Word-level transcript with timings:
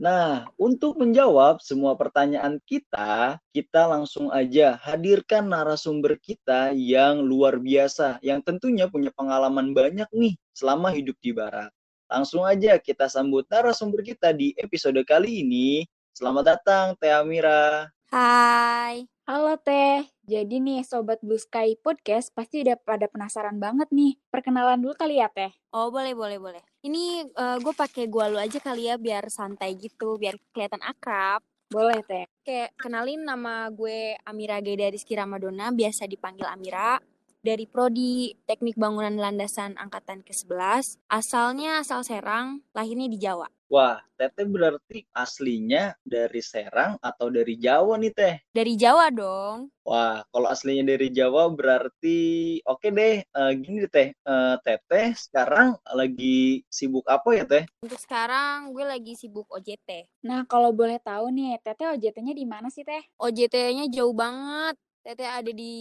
Nah, 0.00 0.48
untuk 0.56 0.96
menjawab 0.96 1.60
semua 1.60 2.00
pertanyaan 2.00 2.56
kita, 2.64 3.36
kita 3.52 3.92
langsung 3.92 4.32
aja 4.32 4.80
hadirkan 4.80 5.52
narasumber 5.52 6.16
kita 6.16 6.72
yang 6.72 7.20
luar 7.20 7.60
biasa, 7.60 8.24
yang 8.24 8.40
tentunya 8.40 8.88
punya 8.88 9.12
pengalaman 9.12 9.76
banyak 9.76 10.08
nih 10.16 10.40
selama 10.56 10.96
hidup 10.96 11.20
di 11.20 11.36
Barat. 11.36 11.68
Langsung 12.06 12.46
aja 12.46 12.78
kita 12.78 13.10
sambut 13.10 13.42
narasumber 13.50 13.98
kita 14.06 14.30
di 14.30 14.54
episode 14.54 15.02
kali 15.02 15.42
ini. 15.42 15.82
Selamat 16.14 16.54
datang, 16.54 16.94
Teh 16.94 17.10
Amira. 17.10 17.90
Hai. 18.14 19.10
Halo 19.26 19.58
Teh. 19.58 20.06
Jadi 20.22 20.62
nih 20.62 20.86
Sobat 20.86 21.18
Blue 21.18 21.34
Sky 21.34 21.74
Podcast 21.74 22.30
pasti 22.30 22.62
udah 22.62 22.78
pada 22.78 23.10
penasaran 23.10 23.58
banget 23.58 23.90
nih. 23.90 24.14
Perkenalan 24.30 24.78
dulu 24.78 24.94
kali 24.94 25.18
ya 25.18 25.26
Teh. 25.26 25.50
Oh 25.74 25.90
boleh 25.90 26.14
boleh 26.14 26.38
boleh. 26.38 26.62
Ini 26.86 27.26
uh, 27.34 27.58
gue 27.58 27.74
pakai 27.74 28.06
gua 28.06 28.30
lu 28.30 28.38
aja 28.38 28.62
kali 28.62 28.86
ya 28.86 28.94
biar 29.02 29.26
santai 29.26 29.74
gitu, 29.74 30.14
biar 30.14 30.38
kelihatan 30.54 30.86
akrab. 30.86 31.42
Boleh 31.66 32.06
Teh. 32.06 32.30
Oke, 32.46 32.70
kenalin 32.78 33.26
nama 33.26 33.66
gue 33.74 34.14
Amira 34.22 34.62
Geda 34.62 34.94
Rizky 34.94 35.18
Ramadona, 35.18 35.74
biasa 35.74 36.06
dipanggil 36.06 36.46
Amira. 36.46 37.02
Dari 37.46 37.62
Prodi 37.62 38.34
Teknik 38.42 38.74
Bangunan 38.74 39.22
Landasan 39.22 39.78
Angkatan 39.78 40.26
ke-11. 40.26 40.98
Asalnya 41.06 41.78
asal 41.78 42.02
Serang, 42.02 42.66
lahirnya 42.74 43.06
di 43.06 43.22
Jawa. 43.22 43.46
Wah, 43.70 44.02
Teteh 44.18 44.46
berarti 44.46 45.06
aslinya 45.14 45.94
dari 46.02 46.42
Serang 46.42 46.98
atau 46.98 47.30
dari 47.30 47.54
Jawa 47.54 47.98
nih 48.02 48.14
Teh? 48.14 48.34
Dari 48.50 48.74
Jawa 48.74 49.10
dong. 49.14 49.70
Wah, 49.86 50.26
kalau 50.34 50.50
aslinya 50.50 50.86
dari 50.94 51.10
Jawa 51.14 51.50
berarti 51.54 52.18
oke 52.66 52.90
deh. 52.90 53.22
Uh, 53.30 53.54
gini 53.54 53.86
deh 53.86 53.90
Teh, 53.90 54.08
uh, 54.26 54.58
Teteh 54.62 55.14
sekarang 55.14 55.78
lagi 55.86 56.66
sibuk 56.66 57.06
apa 57.06 57.30
ya 57.30 57.44
Teh? 57.46 57.64
Untuk 57.82 57.98
sekarang 58.02 58.74
gue 58.74 58.86
lagi 58.86 59.14
sibuk 59.14 59.46
OJT. 59.50 60.10
Nah, 60.26 60.46
kalau 60.50 60.74
boleh 60.74 60.98
tahu 60.98 61.30
nih, 61.30 61.62
Teteh 61.62 61.94
OJT-nya 61.94 62.34
di 62.34 62.46
mana 62.46 62.70
sih 62.70 62.82
Teh? 62.82 63.06
OJT-nya 63.18 63.90
jauh 63.90 64.14
banget. 64.14 64.78
Teteh 65.06 65.30
ada 65.30 65.52
di 65.54 65.74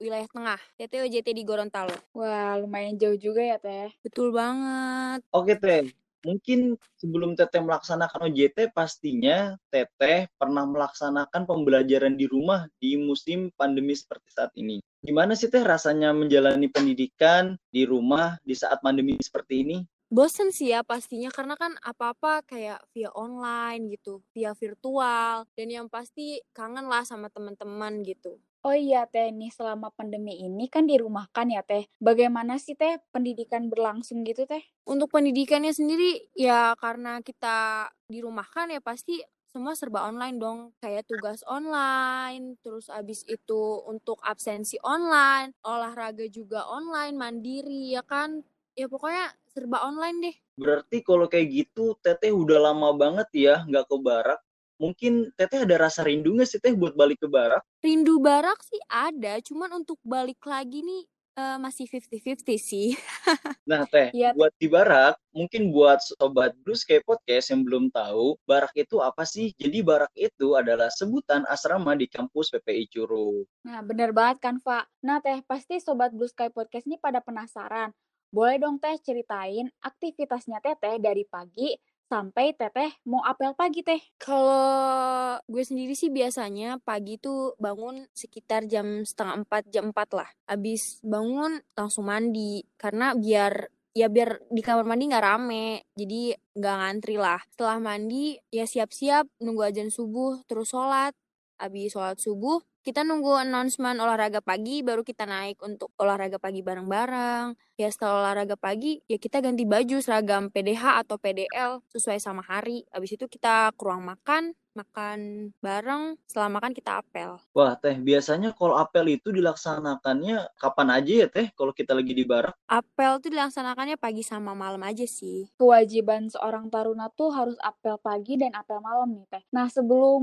wilayah 0.00 0.24
tengah. 0.32 0.60
Teteh 0.80 1.04
OJT 1.04 1.36
di 1.36 1.44
Gorontalo. 1.44 1.92
Wah, 2.16 2.56
lumayan 2.56 2.96
jauh 2.96 3.20
juga 3.20 3.44
ya, 3.44 3.60
Teh. 3.60 3.92
Betul 4.00 4.32
banget. 4.32 5.20
Oke, 5.28 5.60
Teh 5.60 5.92
mungkin 6.24 6.80
sebelum 6.96 7.36
Teteh 7.36 7.60
melaksanakan 7.60 8.32
OJT 8.32 8.72
pastinya 8.72 9.60
Teteh 9.68 10.32
pernah 10.40 10.64
melaksanakan 10.64 11.44
pembelajaran 11.44 12.16
di 12.16 12.24
rumah 12.24 12.64
di 12.80 12.96
musim 12.96 13.52
pandemi 13.54 13.92
seperti 13.92 14.32
saat 14.32 14.50
ini. 14.56 14.80
Gimana 15.04 15.36
sih 15.36 15.52
Teh 15.52 15.60
rasanya 15.60 16.16
menjalani 16.16 16.72
pendidikan 16.72 17.60
di 17.68 17.84
rumah 17.84 18.40
di 18.40 18.56
saat 18.56 18.80
pandemi 18.80 19.20
seperti 19.20 19.68
ini? 19.68 19.78
Bosen 20.14 20.54
sih 20.54 20.70
ya 20.70 20.86
pastinya 20.86 21.26
karena 21.26 21.58
kan 21.58 21.74
apa-apa 21.82 22.46
kayak 22.46 22.78
via 22.94 23.10
online 23.18 23.90
gitu, 23.98 24.22
via 24.30 24.54
virtual 24.54 25.42
dan 25.58 25.66
yang 25.66 25.90
pasti 25.90 26.38
kangen 26.54 26.86
lah 26.86 27.02
sama 27.02 27.26
teman-teman 27.34 27.98
gitu. 28.06 28.38
Oh 28.62 28.70
iya 28.70 29.10
Teh, 29.10 29.34
nih 29.34 29.50
selama 29.50 29.90
pandemi 29.90 30.38
ini 30.38 30.70
kan 30.70 30.86
dirumahkan 30.86 31.50
ya 31.50 31.66
Teh. 31.66 31.90
Bagaimana 31.98 32.62
sih 32.62 32.78
Teh 32.78 33.02
pendidikan 33.10 33.66
berlangsung 33.66 34.22
gitu 34.22 34.46
Teh? 34.46 34.62
Untuk 34.86 35.10
pendidikannya 35.10 35.74
sendiri 35.74 36.30
ya 36.38 36.78
karena 36.78 37.18
kita 37.18 37.90
dirumahkan 38.06 38.70
ya 38.70 38.78
pasti 38.78 39.18
semua 39.50 39.74
serba 39.74 40.06
online 40.06 40.38
dong. 40.38 40.78
Kayak 40.78 41.10
tugas 41.10 41.42
online, 41.50 42.54
terus 42.62 42.86
abis 42.86 43.26
itu 43.26 43.82
untuk 43.90 44.22
absensi 44.22 44.78
online, 44.86 45.58
olahraga 45.66 46.30
juga 46.30 46.70
online, 46.70 47.18
mandiri 47.18 47.98
ya 47.98 48.06
kan. 48.06 48.46
Ya 48.78 48.86
pokoknya 48.86 49.34
serba 49.54 49.86
online 49.86 50.18
deh. 50.18 50.36
Berarti 50.58 51.06
kalau 51.06 51.30
kayak 51.30 51.46
gitu 51.48 51.94
Teteh 52.02 52.34
udah 52.34 52.74
lama 52.74 52.90
banget 52.98 53.30
ya 53.32 53.54
nggak 53.62 53.86
ke 53.86 53.96
barak 54.02 54.40
mungkin 54.78 55.30
teteh 55.38 55.62
ada 55.62 55.86
rasa 55.86 56.02
rindu 56.02 56.34
nggak 56.34 56.48
sih 56.50 56.60
teh 56.60 56.74
buat 56.74 56.98
balik 56.98 57.22
ke 57.22 57.28
barak? 57.30 57.62
Rindu 57.80 58.18
barak 58.18 58.58
sih 58.66 58.80
ada, 58.90 59.38
cuman 59.38 59.84
untuk 59.84 59.98
balik 60.02 60.42
lagi 60.42 60.82
nih 60.82 61.02
uh, 61.38 61.58
masih 61.62 61.86
50-50 61.86 62.58
sih. 62.58 62.88
nah 63.70 63.86
teh, 63.86 64.10
ya. 64.14 64.34
buat 64.34 64.50
di 64.58 64.66
barak, 64.66 65.18
mungkin 65.30 65.70
buat 65.70 66.02
sobat 66.02 66.54
Blue 66.62 66.76
Sky 66.76 67.02
Podcast 67.02 67.54
yang 67.54 67.62
belum 67.62 67.90
tahu, 67.94 68.38
barak 68.46 68.74
itu 68.74 68.98
apa 68.98 69.22
sih? 69.22 69.54
Jadi 69.58 69.82
barak 69.82 70.10
itu 70.18 70.58
adalah 70.58 70.90
sebutan 70.90 71.46
asrama 71.46 71.94
di 71.94 72.10
kampus 72.10 72.50
PPI 72.54 72.90
Curug. 72.90 73.46
Nah 73.66 73.82
bener 73.82 74.10
banget 74.10 74.42
kan 74.42 74.58
Pak. 74.58 74.90
Nah 75.06 75.22
teh, 75.22 75.42
pasti 75.46 75.78
sobat 75.78 76.10
Blue 76.14 76.30
Sky 76.30 76.50
Podcast 76.50 76.86
ini 76.86 76.98
pada 76.98 77.22
penasaran. 77.22 77.94
Boleh 78.34 78.58
dong 78.58 78.82
teh 78.82 78.98
ceritain 78.98 79.70
aktivitasnya 79.78 80.58
teteh 80.58 80.98
dari 80.98 81.22
pagi 81.22 81.70
sampai 82.10 82.50
teteh 82.58 82.90
mau 83.06 83.22
apel 83.22 83.54
pagi 83.54 83.86
teh? 83.86 84.02
Kalau 84.18 85.38
gue 85.46 85.62
sendiri 85.62 85.94
sih 85.94 86.10
biasanya 86.10 86.82
pagi 86.82 87.14
tuh 87.14 87.54
bangun 87.62 88.10
sekitar 88.10 88.66
jam 88.66 89.06
setengah 89.06 89.46
empat 89.46 89.70
jam 89.70 89.94
empat 89.94 90.08
lah. 90.18 90.26
Abis 90.50 90.98
bangun 91.06 91.62
langsung 91.78 92.10
mandi 92.10 92.66
karena 92.74 93.14
biar 93.14 93.70
ya 93.94 94.10
biar 94.10 94.42
di 94.50 94.66
kamar 94.66 94.82
mandi 94.82 95.14
nggak 95.14 95.22
rame 95.30 95.86
jadi 95.94 96.34
nggak 96.58 96.76
ngantri 96.82 97.14
lah 97.14 97.38
setelah 97.54 97.78
mandi 97.78 98.34
ya 98.50 98.66
siap-siap 98.66 99.30
nunggu 99.38 99.70
ajan 99.70 99.94
subuh 99.94 100.42
terus 100.50 100.74
sholat 100.74 101.14
abis 101.62 101.94
sholat 101.94 102.18
subuh 102.18 102.58
kita 102.84 103.00
nunggu 103.00 103.48
announcement 103.48 103.96
olahraga 103.96 104.44
pagi 104.44 104.84
baru 104.84 105.00
kita 105.00 105.24
naik 105.24 105.56
untuk 105.64 105.88
olahraga 105.96 106.36
pagi 106.36 106.60
bareng-bareng. 106.60 107.56
Ya 107.80 107.88
setelah 107.88 108.28
olahraga 108.28 108.60
pagi 108.60 109.00
ya 109.08 109.16
kita 109.16 109.40
ganti 109.40 109.64
baju 109.64 109.96
seragam 110.04 110.52
PDH 110.52 111.00
atau 111.00 111.16
PDL 111.16 111.80
sesuai 111.88 112.20
sama 112.20 112.44
hari. 112.44 112.84
Habis 112.92 113.16
itu 113.16 113.24
kita 113.24 113.72
ke 113.72 113.80
ruang 113.80 114.04
makan, 114.04 114.52
makan 114.74 115.50
bareng, 115.62 116.18
setelah 116.26 116.50
makan 116.50 116.74
kita 116.74 117.00
apel. 117.00 117.38
Wah, 117.54 117.78
Teh, 117.78 117.94
biasanya 117.94 118.50
kalau 118.52 118.74
apel 118.74 119.16
itu 119.16 119.30
dilaksanakannya 119.30 120.58
kapan 120.58 120.88
aja 120.90 121.12
ya, 121.24 121.28
Teh, 121.30 121.46
kalau 121.54 121.70
kita 121.70 121.94
lagi 121.94 122.12
di 122.12 122.26
barak? 122.26 122.58
Apel 122.66 123.22
tuh 123.22 123.30
dilaksanakannya 123.30 123.96
pagi 123.96 124.26
sama 124.26 124.52
malam 124.52 124.82
aja 124.82 125.06
sih. 125.06 125.46
Kewajiban 125.54 126.26
seorang 126.28 126.68
taruna 126.68 127.08
tuh 127.14 127.30
harus 127.30 127.54
apel 127.62 127.96
pagi 128.02 128.34
dan 128.34 128.52
apel 128.58 128.82
malam 128.82 129.14
nih, 129.14 129.26
Teh. 129.30 129.42
Nah, 129.54 129.70
sebelum 129.70 130.22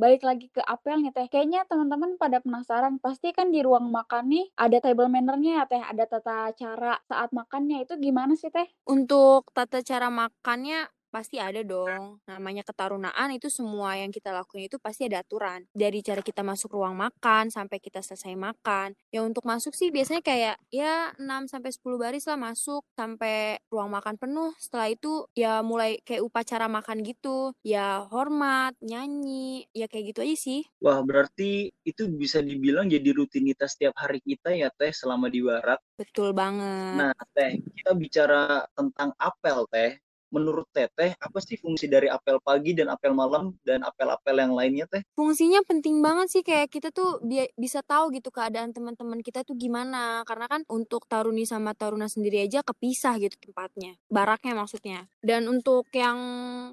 balik 0.00 0.24
lagi 0.24 0.48
ke 0.48 0.64
apel 0.64 1.04
nih, 1.04 1.12
Teh, 1.12 1.28
kayaknya 1.28 1.68
teman-teman 1.92 2.16
pada 2.16 2.40
penasaran, 2.40 2.96
pasti 3.04 3.36
kan 3.36 3.52
di 3.52 3.60
ruang 3.60 3.92
makan 3.92 4.32
nih 4.32 4.48
ada 4.56 4.80
table 4.80 5.12
mannernya 5.12 5.60
ya, 5.60 5.64
Teh, 5.68 5.82
ada 5.84 6.08
tata 6.08 6.48
cara 6.56 6.96
saat 7.04 7.36
makannya 7.36 7.84
itu 7.84 8.00
gimana 8.00 8.32
sih, 8.32 8.48
Teh? 8.48 8.64
Untuk 8.88 9.52
tata 9.52 9.84
cara 9.84 10.08
makannya 10.08 10.88
Pasti 11.12 11.36
ada 11.36 11.60
dong. 11.60 12.24
Namanya 12.24 12.64
ketarunaan 12.64 13.36
itu 13.36 13.52
semua 13.52 14.00
yang 14.00 14.08
kita 14.08 14.32
lakuin 14.32 14.64
itu 14.72 14.80
pasti 14.80 15.04
ada 15.04 15.20
aturan. 15.20 15.68
Dari 15.76 16.00
cara 16.00 16.24
kita 16.24 16.40
masuk 16.40 16.72
ruang 16.72 16.96
makan 16.96 17.52
sampai 17.52 17.76
kita 17.84 18.00
selesai 18.00 18.32
makan. 18.32 18.96
Ya 19.12 19.20
untuk 19.20 19.44
masuk 19.44 19.76
sih 19.76 19.92
biasanya 19.92 20.24
kayak 20.24 20.56
ya 20.72 21.12
6 21.20 21.52
sampai 21.52 21.68
10 21.68 22.00
baris 22.00 22.24
lah 22.24 22.40
masuk 22.40 22.80
sampai 22.96 23.60
ruang 23.68 23.92
makan 23.92 24.16
penuh. 24.16 24.56
Setelah 24.56 24.88
itu 24.88 25.28
ya 25.36 25.60
mulai 25.60 26.00
kayak 26.00 26.24
upacara 26.24 26.64
makan 26.64 27.04
gitu. 27.04 27.52
Ya 27.60 28.08
hormat, 28.08 28.72
nyanyi, 28.80 29.68
ya 29.76 29.92
kayak 29.92 30.16
gitu 30.16 30.24
aja 30.24 30.36
sih. 30.40 30.64
Wah, 30.80 31.04
berarti 31.04 31.76
itu 31.84 32.08
bisa 32.08 32.40
dibilang 32.40 32.88
jadi 32.88 33.12
rutinitas 33.12 33.76
setiap 33.76 34.00
hari 34.00 34.24
kita 34.24 34.56
ya 34.56 34.72
Teh 34.72 34.96
selama 34.96 35.28
di 35.28 35.44
barak. 35.44 35.76
Betul 36.00 36.32
banget. 36.32 36.96
Nah, 36.96 37.12
Teh, 37.36 37.60
kita 37.60 37.92
bicara 37.92 38.64
tentang 38.72 39.12
apel 39.20 39.68
Teh 39.68 40.00
menurut 40.32 40.66
Teteh 40.72 41.14
apa 41.20 41.38
sih 41.44 41.60
fungsi 41.60 41.86
dari 41.86 42.08
apel 42.08 42.40
pagi 42.40 42.72
dan 42.72 42.88
apel 42.88 43.12
malam 43.12 43.52
dan 43.62 43.84
apel-apel 43.84 44.40
yang 44.40 44.56
lainnya 44.56 44.88
Teh? 44.88 45.04
Fungsinya 45.12 45.60
penting 45.62 46.00
banget 46.00 46.32
sih 46.32 46.42
kayak 46.42 46.72
kita 46.72 46.88
tuh 46.90 47.20
bi 47.20 47.44
bisa 47.54 47.84
tahu 47.84 48.10
gitu 48.16 48.32
keadaan 48.32 48.72
teman-teman 48.72 49.20
kita 49.20 49.44
tuh 49.44 49.54
gimana. 49.54 50.24
Karena 50.24 50.48
kan 50.48 50.64
untuk 50.72 51.04
taruni 51.04 51.44
sama 51.44 51.76
taruna 51.76 52.08
sendiri 52.08 52.40
aja 52.42 52.64
kepisah 52.64 53.20
gitu 53.20 53.36
tempatnya 53.36 54.00
baraknya 54.08 54.56
maksudnya. 54.56 55.06
Dan 55.20 55.46
untuk 55.46 55.92
yang 55.92 56.18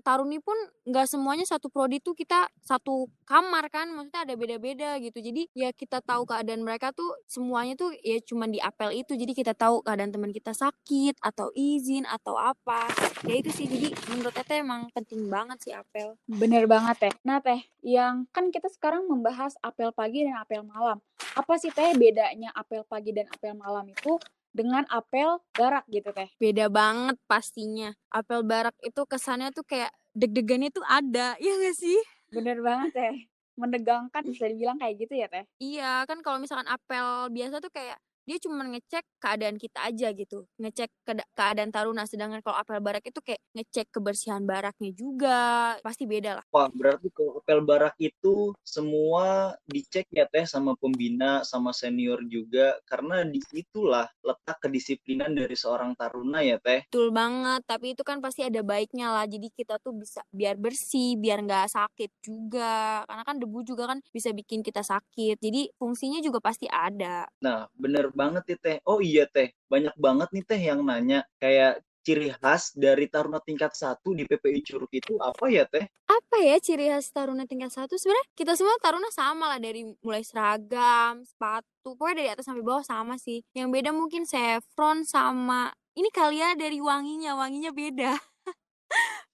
taruni 0.02 0.40
pun 0.40 0.56
nggak 0.88 1.06
semuanya 1.06 1.46
satu 1.46 1.68
prodi 1.68 2.00
tuh 2.00 2.16
kita 2.16 2.48
satu 2.64 3.12
kamar 3.28 3.68
kan 3.70 3.92
maksudnya 3.92 4.24
ada 4.24 4.34
beda-beda 4.40 4.96
gitu. 5.04 5.20
Jadi 5.20 5.52
ya 5.52 5.76
kita 5.76 6.00
tahu 6.00 6.24
keadaan 6.24 6.64
mereka 6.64 6.96
tuh 6.96 7.20
semuanya 7.28 7.76
tuh 7.76 7.92
ya 8.00 8.18
cuma 8.24 8.48
di 8.48 8.64
apel 8.64 9.04
itu. 9.04 9.14
Jadi 9.20 9.36
kita 9.36 9.52
tahu 9.54 9.84
keadaan 9.84 10.16
teman 10.16 10.32
kita 10.32 10.56
sakit 10.56 11.20
atau 11.20 11.52
izin 11.54 12.08
atau 12.08 12.40
apa. 12.40 12.88
Ya 13.28 13.36
itu 13.36 13.49
sih 13.54 13.66
jadi 13.70 13.90
menurut 14.14 14.34
Teteh 14.34 14.62
emang 14.62 14.90
penting 14.94 15.28
banget 15.28 15.58
sih 15.62 15.74
apel 15.74 16.16
bener 16.26 16.66
banget 16.66 16.96
teh 17.10 17.14
nah 17.22 17.42
teh 17.42 17.60
yang 17.86 18.30
kan 18.30 18.50
kita 18.54 18.70
sekarang 18.70 19.06
membahas 19.06 19.58
apel 19.62 19.94
pagi 19.94 20.26
dan 20.26 20.40
apel 20.40 20.66
malam 20.66 21.02
apa 21.38 21.54
sih 21.58 21.70
teh 21.74 21.94
bedanya 21.98 22.50
apel 22.54 22.84
pagi 22.86 23.14
dan 23.14 23.30
apel 23.30 23.54
malam 23.58 23.88
itu 23.90 24.18
dengan 24.50 24.84
apel 24.90 25.38
barak 25.54 25.86
gitu 25.90 26.10
teh. 26.10 26.30
Beda 26.42 26.68
banget 26.68 27.18
pastinya. 27.30 27.94
Apel 28.10 28.42
barak 28.42 28.74
itu 28.82 29.02
kesannya 29.06 29.54
tuh 29.54 29.66
kayak 29.66 29.94
deg-degannya 30.18 30.74
tuh 30.74 30.86
ada, 30.86 31.38
ya 31.44 31.54
gak 31.54 31.78
sih? 31.78 32.00
Bener 32.34 32.60
banget 32.62 32.90
teh. 32.94 33.16
Menegangkan 33.60 34.24
bisa 34.24 34.48
dibilang 34.48 34.80
kayak 34.80 34.96
gitu 35.04 35.14
ya 35.20 35.28
teh. 35.28 35.46
Iya, 35.60 36.08
kan 36.08 36.24
kalau 36.24 36.40
misalkan 36.40 36.68
apel 36.68 37.28
biasa 37.30 37.60
tuh 37.60 37.72
kayak 37.72 38.00
dia 38.30 38.38
cuma 38.38 38.62
ngecek 38.62 39.02
keadaan 39.18 39.58
kita 39.58 39.90
aja 39.90 40.14
gitu. 40.14 40.46
Ngecek 40.62 40.94
keadaan 41.34 41.74
taruna. 41.74 42.06
Sedangkan 42.06 42.46
kalau 42.46 42.62
apel 42.62 42.78
barak 42.78 43.10
itu 43.10 43.18
kayak 43.26 43.42
ngecek 43.58 43.90
kebersihan 43.90 44.46
baraknya 44.46 44.94
juga. 44.94 45.74
Pasti 45.82 46.06
beda 46.06 46.38
lah. 46.38 46.46
Wah 46.54 46.70
berarti 46.70 47.10
kalau 47.10 47.42
apel 47.42 47.66
barak 47.66 47.98
itu 47.98 48.54
semua 48.62 49.58
dicek 49.66 50.06
ya 50.14 50.30
teh 50.30 50.46
sama 50.46 50.78
pembina 50.78 51.42
sama 51.42 51.74
senior 51.74 52.22
juga. 52.30 52.78
Karena 52.86 53.26
di 53.26 53.42
situlah 53.42 54.06
letak 54.22 54.62
kedisiplinan 54.62 55.34
dari 55.34 55.58
seorang 55.58 55.98
taruna 55.98 56.46
ya 56.46 56.62
teh. 56.62 56.86
Betul 56.86 57.10
banget. 57.10 57.66
Tapi 57.66 57.98
itu 57.98 58.06
kan 58.06 58.22
pasti 58.22 58.46
ada 58.46 58.62
baiknya 58.62 59.10
lah. 59.10 59.26
Jadi 59.26 59.50
kita 59.50 59.82
tuh 59.82 59.98
bisa 59.98 60.22
biar 60.30 60.54
bersih 60.62 61.18
biar 61.18 61.42
nggak 61.42 61.74
sakit 61.74 62.22
juga. 62.22 63.02
Karena 63.10 63.24
kan 63.26 63.42
debu 63.42 63.66
juga 63.66 63.90
kan 63.90 64.06
bisa 64.14 64.30
bikin 64.30 64.62
kita 64.62 64.86
sakit. 64.86 65.42
Jadi 65.42 65.74
fungsinya 65.82 66.22
juga 66.22 66.38
pasti 66.38 66.70
ada. 66.70 67.26
Nah 67.42 67.66
bener 67.74 68.14
banget 68.20 68.44
nih 68.52 68.60
teh. 68.60 68.78
Oh 68.84 69.00
iya 69.00 69.24
teh, 69.32 69.56
banyak 69.72 69.96
banget 69.96 70.30
nih 70.36 70.44
teh 70.44 70.60
yang 70.60 70.84
nanya 70.84 71.24
kayak 71.40 71.80
ciri 72.04 72.32
khas 72.36 72.74
dari 72.76 73.06
taruna 73.12 73.40
tingkat 73.44 73.76
satu 73.76 74.16
di 74.18 74.24
PPI 74.28 74.60
Curug 74.66 74.92
itu 74.92 75.16
apa 75.20 75.46
ya 75.48 75.64
teh? 75.68 75.88
Apa 76.10 76.36
ya 76.44 76.60
ciri 76.60 76.92
khas 76.92 77.12
taruna 77.16 77.48
tingkat 77.48 77.72
satu? 77.72 77.96
Sebenarnya 77.96 78.28
kita 78.36 78.60
semua 78.60 78.76
taruna 78.84 79.08
sama 79.16 79.56
lah 79.56 79.60
dari 79.62 79.88
mulai 80.04 80.24
seragam, 80.26 81.24
sepatu, 81.24 81.96
pokoknya 81.96 82.16
dari 82.20 82.30
atas 82.36 82.46
sampai 82.48 82.64
bawah 82.66 82.84
sama 82.84 83.16
sih. 83.16 83.40
Yang 83.56 83.68
beda 83.72 83.90
mungkin 83.96 84.28
saffron 84.28 85.08
sama 85.08 85.72
ini 85.96 86.10
kali 86.16 86.40
ya 86.40 86.56
dari 86.56 86.80
wanginya, 86.80 87.36
wanginya 87.36 87.72
beda. 87.76 88.16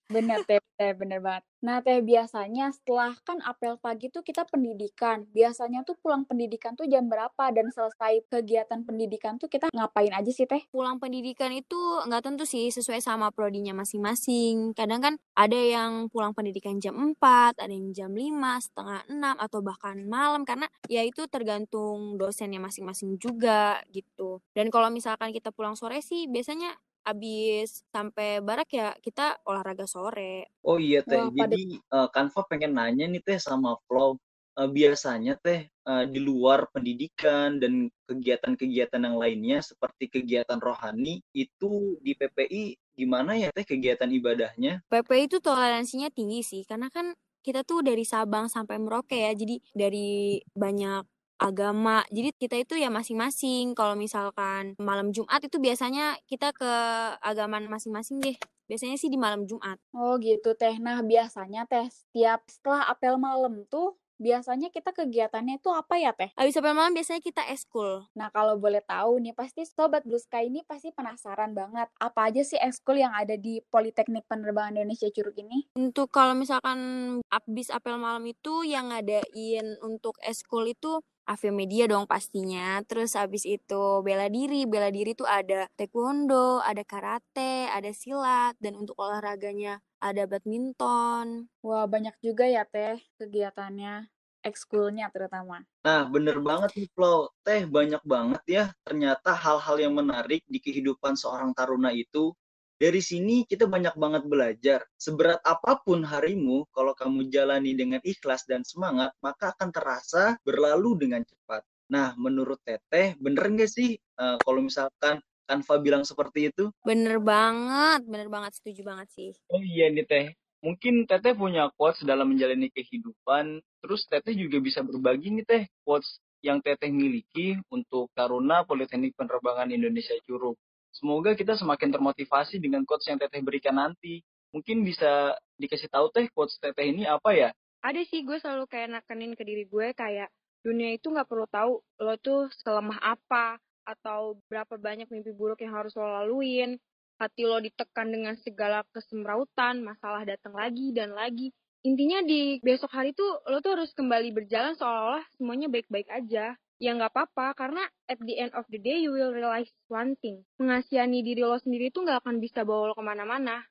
Bener 0.05 0.45
teh, 0.45 0.61
teh 0.77 0.93
bener 0.93 1.17
banget. 1.17 1.41
Nah 1.65 1.81
teh 1.81 1.97
biasanya 2.05 2.69
setelah 2.69 3.17
kan 3.25 3.41
apel 3.41 3.73
pagi 3.81 4.13
tuh 4.13 4.21
kita 4.21 4.45
pendidikan. 4.45 5.25
Biasanya 5.33 5.81
tuh 5.81 5.97
pulang 5.97 6.29
pendidikan 6.29 6.77
tuh 6.77 6.85
jam 6.85 7.09
berapa 7.09 7.49
dan 7.49 7.73
selesai 7.73 8.21
kegiatan 8.29 8.85
pendidikan 8.85 9.41
tuh 9.41 9.49
kita 9.49 9.73
ngapain 9.73 10.13
aja 10.13 10.29
sih 10.29 10.45
teh? 10.45 10.61
Pulang 10.69 11.01
pendidikan 11.01 11.49
itu 11.49 12.05
nggak 12.05 12.21
tentu 12.21 12.45
sih 12.45 12.69
sesuai 12.69 13.01
sama 13.01 13.33
prodinya 13.33 13.73
masing-masing. 13.73 14.77
Kadang 14.77 15.01
kan 15.01 15.13
ada 15.33 15.57
yang 15.57 16.05
pulang 16.13 16.37
pendidikan 16.37 16.77
jam 16.77 16.93
4, 17.01 17.57
ada 17.57 17.73
yang 17.73 17.89
jam 17.89 18.13
5, 18.13 18.61
setengah 18.61 19.09
6, 19.09 19.35
atau 19.41 19.59
bahkan 19.65 19.97
malam. 20.05 20.45
Karena 20.45 20.69
ya 20.85 21.01
itu 21.01 21.25
tergantung 21.25 22.21
dosennya 22.21 22.61
masing-masing 22.61 23.17
juga 23.17 23.81
gitu. 23.89 24.37
Dan 24.53 24.69
kalau 24.69 24.93
misalkan 24.93 25.33
kita 25.33 25.49
pulang 25.49 25.73
sore 25.73 26.05
sih 26.05 26.29
biasanya 26.29 26.77
abis 27.05 27.85
sampai 27.93 28.41
barak 28.41 28.69
ya 28.73 28.97
kita 28.97 29.37
olahraga 29.45 29.85
sore. 29.85 30.49
Oh 30.65 30.81
iya 30.81 31.05
teh, 31.05 31.21
Wah, 31.21 31.29
jadi 31.29 31.77
uh, 31.93 32.09
Kanva 32.09 32.41
pengen 32.49 32.73
nanya 32.73 33.05
nih 33.05 33.21
teh 33.21 33.37
sama 33.37 33.77
Flow. 33.85 34.17
Uh, 34.55 34.71
biasanya 34.71 35.35
teh 35.43 35.67
uh, 35.83 36.07
di 36.07 36.23
luar 36.23 36.71
pendidikan 36.71 37.59
dan 37.59 37.91
kegiatan-kegiatan 38.07 39.03
yang 39.03 39.19
lainnya 39.19 39.59
seperti 39.59 40.07
kegiatan 40.07 40.63
rohani 40.63 41.19
itu 41.35 41.99
di 41.99 42.15
PPI 42.15 42.95
gimana 42.95 43.35
ya 43.35 43.51
teh 43.51 43.67
kegiatan 43.67 44.07
ibadahnya? 44.07 44.79
PPI 44.87 45.27
itu 45.27 45.37
toleransinya 45.43 46.07
tinggi 46.07 46.39
sih 46.39 46.63
karena 46.63 46.87
kan 46.87 47.11
kita 47.43 47.61
tuh 47.61 47.85
dari 47.85 48.07
Sabang 48.07 48.49
sampai 48.49 48.81
Merauke 48.81 49.21
ya 49.21 49.35
jadi 49.35 49.61
dari 49.75 50.39
banyak 50.55 51.03
agama. 51.39 52.03
Jadi 52.11 52.29
kita 52.35 52.55
itu 52.59 52.73
ya 52.79 52.87
masing-masing. 52.91 53.75
Kalau 53.75 53.95
misalkan 53.97 54.75
malam 54.79 55.11
Jumat 55.11 55.43
itu 55.43 55.57
biasanya 55.59 56.15
kita 56.27 56.55
ke 56.55 56.71
agama 57.19 57.59
masing-masing 57.65 58.19
deh. 58.23 58.37
Biasanya 58.65 58.97
sih 58.97 59.13
di 59.13 59.19
malam 59.19 59.45
Jumat. 59.45 59.77
Oh 59.93 60.17
gitu 60.17 60.57
teh. 60.57 60.81
Nah 60.81 61.05
biasanya 61.05 61.69
teh 61.69 61.85
setiap 61.91 62.41
setelah 62.49 62.89
apel 62.89 63.21
malam 63.21 63.61
tuh 63.69 63.93
biasanya 64.15 64.71
kita 64.71 64.95
kegiatannya 64.95 65.59
itu 65.59 65.69
apa 65.69 65.99
ya 65.99 66.15
teh? 66.15 66.31
Habis 66.39 66.57
apel 66.57 66.73
malam 66.73 66.95
biasanya 66.95 67.21
kita 67.21 67.43
eskul. 67.51 68.07
Nah 68.15 68.31
kalau 68.31 68.55
boleh 68.55 68.81
tahu 68.81 69.19
nih 69.21 69.35
pasti 69.35 69.67
sobat 69.67 70.07
Blue 70.07 70.19
Sky 70.19 70.47
ini 70.47 70.63
pasti 70.63 70.89
penasaran 70.95 71.51
banget 71.51 71.91
apa 71.99 72.31
aja 72.31 72.41
sih 72.41 72.57
eskul 72.57 72.97
yang 72.97 73.11
ada 73.11 73.35
di 73.35 73.59
Politeknik 73.67 74.25
Penerbangan 74.25 74.79
Indonesia 74.81 75.11
Curug 75.11 75.35
ini? 75.35 75.67
Untuk 75.75 76.09
kalau 76.09 76.33
misalkan 76.33 76.79
habis 77.27 77.67
apel 77.69 77.99
malam 77.99 78.23
itu 78.25 78.63
yang 78.63 78.89
ngadain 78.89 79.77
untuk 79.83 80.15
eskul 80.23 80.65
itu 80.65 81.03
Media 81.49 81.89
dong 81.89 82.05
pastinya. 82.05 82.79
Terus 82.85 83.17
abis 83.17 83.43
itu 83.49 83.83
bela 84.05 84.29
diri. 84.29 84.69
Bela 84.69 84.93
diri 84.93 85.17
tuh 85.17 85.25
ada 85.25 85.65
taekwondo, 85.73 86.61
ada 86.61 86.85
karate, 86.85 87.67
ada 87.69 87.89
silat. 87.89 88.53
Dan 88.61 88.77
untuk 88.77 88.93
olahraganya 89.01 89.81
ada 89.97 90.29
badminton. 90.29 91.49
Wah 91.65 91.89
banyak 91.89 92.13
juga 92.21 92.45
ya 92.45 92.61
teh 92.69 93.01
kegiatannya. 93.17 94.05
Ekskulnya 94.45 95.09
terutama. 95.09 95.65
Nah 95.81 96.05
bener 96.05 96.37
banget 96.37 96.77
nih 96.77 96.89
Flo. 96.93 97.33
Teh 97.41 97.65
banyak 97.65 98.05
banget 98.05 98.43
ya 98.45 98.65
ternyata 98.85 99.33
hal-hal 99.33 99.81
yang 99.81 99.97
menarik 99.97 100.45
di 100.45 100.61
kehidupan 100.61 101.17
seorang 101.17 101.49
taruna 101.57 101.89
itu 101.89 102.37
dari 102.75 102.99
sini 102.99 103.47
kita 103.47 103.71
banyak 103.71 103.95
banget 103.95 104.23
belajar. 104.27 104.79
Seberat 104.99 105.39
apa 105.47 105.79
pun 105.79 106.03
harimu, 106.03 106.67
kalau 106.75 106.91
kamu 106.91 107.31
jalani 107.31 107.71
dengan 107.71 108.03
ikhlas 108.03 108.43
dan 108.43 108.67
semangat, 108.67 109.15
maka 109.23 109.55
akan 109.55 109.71
terasa 109.71 110.35
berlalu 110.43 111.07
dengan 111.07 111.23
cepat. 111.23 111.63
Nah, 111.87 112.17
menurut 112.19 112.59
Teteh, 112.65 113.15
bener 113.21 113.45
nggak 113.47 113.69
sih 113.69 113.95
uh, 114.19 114.35
kalau 114.41 114.59
misalkan 114.65 115.21
Kanva 115.45 115.77
bilang 115.77 116.01
seperti 116.01 116.49
itu? 116.49 116.73
Bener 116.81 117.21
banget, 117.21 118.01
bener 118.09 118.27
banget, 118.33 118.57
setuju 118.57 118.81
banget 118.81 119.07
sih. 119.13 119.31
Oh 119.53 119.61
iya 119.61 119.93
nih 119.93 120.03
Teh, 120.03 120.27
mungkin 120.65 121.05
Teteh 121.05 121.37
punya 121.37 121.69
quotes 121.77 122.01
dalam 122.01 122.33
menjalani 122.33 122.73
kehidupan, 122.73 123.61
terus 123.85 124.09
Teteh 124.09 124.33
juga 124.33 124.57
bisa 124.57 124.81
berbagi 124.81 125.29
nih 125.29 125.45
Teh, 125.45 125.63
quotes 125.85 126.17
yang 126.41 126.59
Teteh 126.65 126.89
miliki 126.89 127.61
untuk 127.69 128.09
Taruna 128.17 128.65
Politeknik 128.65 129.13
Penerbangan 129.13 129.69
Indonesia 129.69 130.17
Curug. 130.25 130.57
Semoga 130.95 131.35
kita 131.35 131.59
semakin 131.59 131.91
termotivasi 131.91 132.63
dengan 132.63 132.87
quotes 132.87 133.11
yang 133.11 133.19
Teteh 133.19 133.43
berikan 133.43 133.75
nanti. 133.75 134.23
Mungkin 134.55 134.87
bisa 134.87 135.35
dikasih 135.59 135.91
tahu 135.91 136.07
Teh 136.15 136.31
quotes 136.31 136.55
Teteh 136.63 136.87
ini 136.87 137.03
apa 137.03 137.35
ya? 137.35 137.49
Ada 137.83 137.99
sih, 138.07 138.23
gue 138.23 138.39
selalu 138.39 138.63
kayak 138.71 138.95
nakenin 138.95 139.35
ke 139.35 139.43
diri 139.43 139.67
gue 139.67 139.91
kayak 139.91 140.31
dunia 140.63 140.95
itu 140.95 141.11
nggak 141.11 141.27
perlu 141.29 141.45
tahu 141.51 141.83
lo 142.01 142.15
tuh 142.17 142.49
selemah 142.63 142.97
apa 143.03 143.61
atau 143.85 144.39
berapa 144.49 144.81
banyak 144.81 145.05
mimpi 145.13 145.35
buruk 145.35 145.61
yang 145.61 145.75
harus 145.75 145.91
lo 145.99 146.07
laluin. 146.07 146.79
Hati 147.19 147.43
lo 147.43 147.59
ditekan 147.59 148.11
dengan 148.11 148.35
segala 148.39 148.83
kesemrautan, 148.91 149.83
masalah 149.83 150.23
datang 150.23 150.55
lagi 150.55 150.95
dan 150.95 151.11
lagi. 151.11 151.51
Intinya 151.83 152.23
di 152.23 152.57
besok 152.63 152.95
hari 152.95 153.11
tuh 153.11 153.43
lo 153.51 153.59
tuh 153.59 153.75
harus 153.75 153.91
kembali 153.91 154.31
berjalan 154.31 154.73
seolah-olah 154.79 155.23
semuanya 155.35 155.67
baik-baik 155.67 156.07
aja 156.07 156.55
ya 156.77 156.91
nggak 156.95 157.11
apa-apa 157.15 157.55
karena 157.55 157.83
at 158.11 158.19
the 158.21 158.35
end 158.35 158.51
of 158.53 158.67
the 158.67 158.79
day 158.79 158.99
you 158.99 159.15
will 159.15 159.31
realize 159.31 159.69
one 159.87 160.19
thing. 160.19 160.43
Mengasihani 160.59 161.23
diri 161.23 161.41
lo 161.41 161.55
sendiri 161.59 161.91
itu 161.91 162.03
nggak 162.03 162.23
akan 162.25 162.43
bisa 162.43 162.67
bawa 162.67 162.91
lo 162.91 162.93
ke 162.97 163.03
mana-mana. 163.03 163.63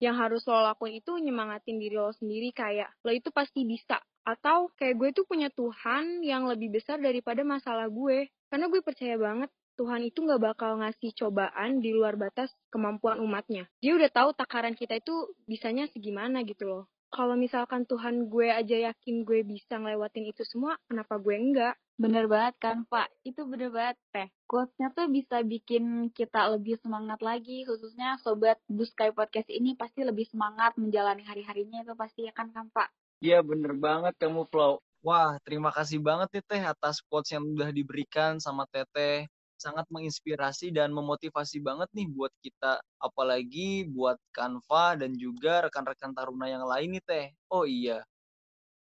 Yang 0.00 0.16
harus 0.16 0.42
lo 0.48 0.64
lakuin 0.64 1.00
itu 1.00 1.12
nyemangatin 1.20 1.76
diri 1.76 1.96
lo 1.96 2.12
sendiri 2.16 2.52
kayak 2.52 2.92
lo 3.04 3.12
itu 3.12 3.28
pasti 3.32 3.64
bisa. 3.64 4.00
Atau 4.24 4.72
kayak 4.76 4.96
gue 5.00 5.10
tuh 5.16 5.24
punya 5.24 5.48
Tuhan 5.52 6.24
yang 6.24 6.44
lebih 6.48 6.72
besar 6.72 7.00
daripada 7.00 7.44
masalah 7.44 7.88
gue. 7.88 8.28
Karena 8.52 8.66
gue 8.68 8.80
percaya 8.84 9.16
banget 9.16 9.50
Tuhan 9.80 10.04
itu 10.04 10.20
nggak 10.20 10.44
bakal 10.44 10.76
ngasih 10.84 11.16
cobaan 11.16 11.80
di 11.80 11.96
luar 11.96 12.20
batas 12.20 12.52
kemampuan 12.68 13.16
umatnya. 13.16 13.64
Dia 13.80 13.96
udah 13.96 14.12
tahu 14.12 14.36
takaran 14.36 14.76
kita 14.76 15.00
itu 15.00 15.32
bisanya 15.48 15.88
segimana 15.88 16.44
gitu 16.44 16.68
loh. 16.68 16.84
Kalau 17.10 17.34
misalkan 17.34 17.88
Tuhan 17.88 18.30
gue 18.30 18.52
aja 18.52 18.92
yakin 18.92 19.26
gue 19.26 19.40
bisa 19.42 19.80
ngelewatin 19.80 20.30
itu 20.30 20.46
semua, 20.46 20.78
kenapa 20.86 21.18
gue 21.18 21.34
enggak? 21.34 21.74
Bener 22.00 22.24
banget 22.32 22.56
kan, 22.56 22.88
Pak. 22.88 23.12
Itu 23.28 23.44
bener 23.44 23.68
banget, 23.68 24.00
Teh. 24.08 24.28
Quotes-nya 24.48 24.88
tuh 24.96 25.12
bisa 25.12 25.44
bikin 25.44 26.08
kita 26.16 26.48
lebih 26.56 26.80
semangat 26.80 27.20
lagi, 27.20 27.68
khususnya 27.68 28.16
Sobat 28.24 28.56
Buskai 28.72 29.12
Podcast 29.12 29.52
ini 29.52 29.76
pasti 29.76 30.00
lebih 30.00 30.24
semangat 30.24 30.80
menjalani 30.80 31.20
hari-harinya 31.28 31.84
itu 31.84 31.92
pasti 31.92 32.24
ya 32.24 32.32
kan, 32.32 32.48
kan 32.56 32.72
Pak? 32.72 32.88
Iya, 33.20 33.44
bener 33.44 33.76
banget 33.76 34.16
kamu, 34.16 34.48
Flow. 34.48 34.80
Wah, 35.04 35.36
terima 35.44 35.68
kasih 35.76 36.00
banget 36.00 36.40
nih, 36.40 36.44
Teh, 36.48 36.62
atas 36.64 37.04
quotes 37.04 37.36
yang 37.36 37.44
udah 37.44 37.68
diberikan 37.68 38.40
sama 38.40 38.64
Teteh 38.72 39.28
sangat 39.60 39.84
menginspirasi 39.92 40.72
dan 40.72 40.88
memotivasi 40.96 41.60
banget 41.60 41.92
nih 41.92 42.08
buat 42.08 42.32
kita 42.40 42.80
apalagi 42.96 43.84
buat 43.92 44.16
Kanva 44.32 44.96
dan 44.96 45.12
juga 45.12 45.68
rekan-rekan 45.68 46.16
taruna 46.16 46.48
yang 46.48 46.64
lain 46.64 46.96
nih 46.96 47.04
teh 47.04 47.26
oh 47.52 47.68
iya 47.68 48.00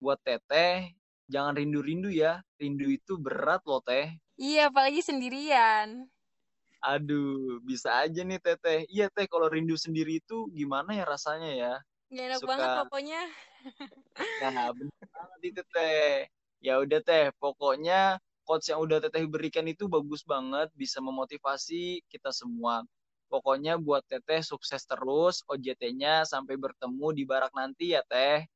buat 0.03 0.19
teteh 0.27 0.91
jangan 1.27 1.53
rindu-rindu 1.59 2.09
ya. 2.11 2.41
Rindu 2.57 2.87
itu 2.91 3.19
berat 3.19 3.61
loh 3.67 3.83
teh. 3.83 4.15
Iya 4.39 4.71
apalagi 4.71 5.03
sendirian. 5.03 6.07
Aduh 6.81 7.59
bisa 7.65 8.05
aja 8.05 8.21
nih 8.21 8.37
teteh 8.37 8.85
iya 8.87 9.09
teh 9.09 9.25
kalau 9.25 9.49
rindu 9.49 9.73
sendiri 9.75 10.21
itu 10.21 10.47
gimana 10.53 10.93
ya 10.93 11.05
rasanya 11.05 11.51
ya? 11.53 11.73
Gak 12.13 12.25
enak 12.31 12.39
Suka... 12.39 12.49
banget 12.49 12.69
pokoknya. 12.85 13.21
Nah 14.41 14.69
bener 14.73 15.05
banget 15.13 15.41
itu 15.43 15.61
teh. 15.73 16.29
Ya 16.61 16.73
udah 16.81 16.99
teh 17.01 17.29
pokoknya 17.41 18.17
quotes 18.47 18.71
yang 18.71 18.79
udah 18.79 19.03
Teteh 19.03 19.27
berikan 19.27 19.67
itu 19.67 19.91
bagus 19.91 20.23
banget, 20.23 20.71
bisa 20.71 21.03
memotivasi 21.03 22.01
kita 22.07 22.31
semua. 22.31 22.87
Pokoknya 23.27 23.75
buat 23.75 24.07
Teteh 24.07 24.39
sukses 24.39 24.87
terus 24.87 25.43
OJT-nya 25.51 26.23
sampai 26.23 26.55
bertemu 26.55 27.07
di 27.11 27.23
barak 27.27 27.51
nanti 27.51 27.91
ya 27.91 28.01
Teh. 28.07 28.47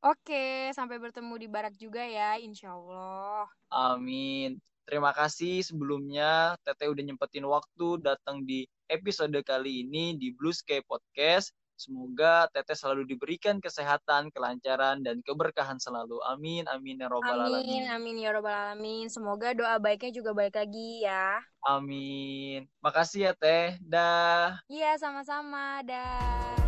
Oke, 0.00 0.72
sampai 0.72 0.96
bertemu 0.96 1.34
di 1.36 1.44
barak 1.44 1.76
juga 1.76 2.00
ya, 2.00 2.40
insya 2.40 2.72
Allah. 2.72 3.44
Amin. 3.68 4.56
Terima 4.88 5.12
kasih 5.12 5.60
sebelumnya 5.60 6.56
Teteh 6.64 6.88
udah 6.88 7.04
nyempetin 7.04 7.44
waktu 7.44 8.00
datang 8.00 8.42
di 8.48 8.64
episode 8.88 9.36
kali 9.44 9.84
ini 9.84 10.16
di 10.16 10.32
Blue 10.32 10.56
Sky 10.56 10.80
Podcast. 10.88 11.52
Semoga 11.76 12.48
Teteh 12.48 12.72
selalu 12.72 13.08
diberikan 13.12 13.60
kesehatan, 13.60 14.32
kelancaran, 14.32 15.04
dan 15.04 15.20
keberkahan 15.20 15.76
selalu. 15.76 16.16
Amin, 16.28 16.64
amin 16.72 17.00
ya 17.00 17.08
robbal 17.08 17.36
Amin, 17.36 17.60
alamin. 17.60 17.82
amin 17.92 18.16
ya 18.24 18.30
robbal 18.32 18.56
alamin. 18.56 19.08
Semoga 19.12 19.52
doa 19.52 19.76
baiknya 19.76 20.16
juga 20.16 20.32
balik 20.32 20.56
lagi 20.60 21.04
ya. 21.04 21.44
Amin. 21.68 22.64
Makasih 22.80 23.28
ya 23.28 23.32
Teh. 23.36 23.76
Dah. 23.84 24.60
Iya, 24.68 24.96
sama-sama. 24.96 25.84
Dah. 25.84 26.59